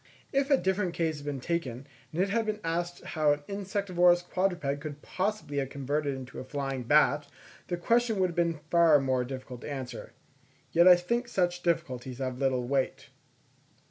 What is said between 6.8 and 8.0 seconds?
bat, the